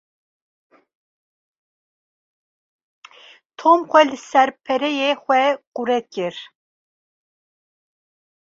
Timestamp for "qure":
5.75-5.99